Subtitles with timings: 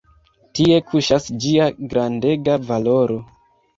[0.59, 3.19] Tie kuŝas ĝia grandega valoro.